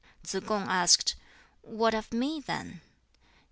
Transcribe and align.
Tsz 0.23 0.39
kung 0.47 0.67
asked, 0.67 1.13
"What 1.61 1.93
of 1.93 2.11
me, 2.11 2.39
then?" 2.43 2.81